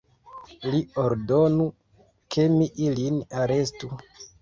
[0.75, 1.69] Li ordonu,
[2.37, 3.97] ke mi ilin arestu!